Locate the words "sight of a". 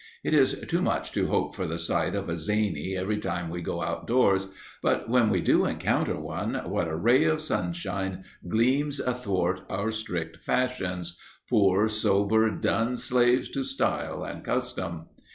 1.77-2.35